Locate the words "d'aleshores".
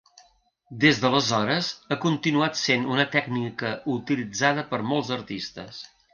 1.03-1.69